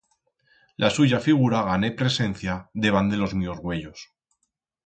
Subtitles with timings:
[0.83, 2.57] La suya figura gané presencia
[2.87, 4.07] debant de los míos uellos.